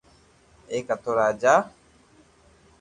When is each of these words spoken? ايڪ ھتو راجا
ايڪ 0.71 0.87
ھتو 0.97 1.11
راجا 1.19 1.53